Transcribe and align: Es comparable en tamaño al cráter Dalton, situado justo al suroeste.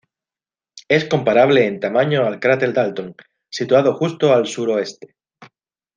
Es 0.87 1.05
comparable 1.07 1.67
en 1.67 1.79
tamaño 1.79 2.25
al 2.25 2.39
cráter 2.39 2.73
Dalton, 2.73 3.13
situado 3.51 3.93
justo 3.93 4.33
al 4.33 4.47
suroeste. 4.47 5.13